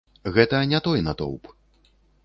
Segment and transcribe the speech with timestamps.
[0.37, 1.43] Гэта не той натоўп.